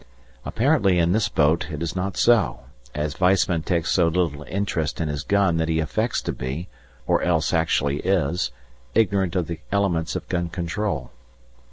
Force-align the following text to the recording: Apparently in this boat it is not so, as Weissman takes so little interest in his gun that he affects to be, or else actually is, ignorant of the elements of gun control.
Apparently 0.45 0.97
in 0.97 1.11
this 1.11 1.29
boat 1.29 1.67
it 1.69 1.83
is 1.83 1.95
not 1.95 2.17
so, 2.17 2.61
as 2.95 3.19
Weissman 3.19 3.61
takes 3.61 3.91
so 3.91 4.07
little 4.07 4.41
interest 4.47 4.99
in 4.99 5.09
his 5.09 5.21
gun 5.21 5.57
that 5.57 5.69
he 5.69 5.79
affects 5.79 6.23
to 6.23 6.31
be, 6.33 6.67
or 7.05 7.21
else 7.21 7.53
actually 7.53 7.97
is, 7.97 8.49
ignorant 8.95 9.35
of 9.35 9.45
the 9.45 9.59
elements 9.71 10.15
of 10.15 10.27
gun 10.27 10.49
control. 10.49 11.11